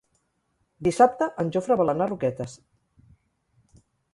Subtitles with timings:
[0.87, 2.59] Dissabte en Jofre vol anar a Roquetes.